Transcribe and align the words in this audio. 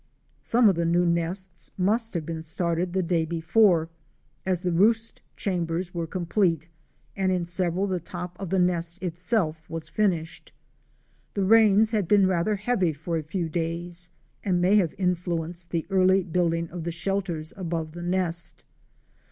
Some 0.41 0.67
of 0.67 0.73
the 0.73 0.83
new 0.83 1.05
nests 1.05 1.69
must 1.77 2.15
have 2.15 2.25
been 2.25 2.41
started 2.41 2.91
the 2.91 3.03
day 3.03 3.23
before, 3.23 3.87
as 4.47 4.61
the 4.61 4.71
roost 4.71 5.21
chambers 5.37 5.93
were 5.93 6.07
complete 6.07 6.67
and 7.15 7.31
in 7.31 7.45
several 7.45 7.85
the 7.85 7.99
top 7.99 8.35
of 8.39 8.49
the 8.49 8.57
nest 8.57 8.97
itself 9.03 9.69
was 9.69 9.89
finished. 9.89 10.53
The 11.35 11.45
rains 11.45 11.91
had 11.91 12.07
been 12.07 12.25
rather 12.25 12.55
heavy 12.55 12.93
for 12.93 13.15
a 13.15 13.21
few 13.21 13.47
days 13.47 14.09
and 14.43 14.59
may 14.59 14.75
have 14.77 14.95
influenced 14.97 15.69
the 15.69 15.85
early 15.91 16.23
build 16.23 16.55
ing 16.55 16.71
of 16.71 16.83
the 16.83 16.91
shelters 16.91 17.53
above 17.55 17.91
the 17.91 18.01
nest. 18.01 18.65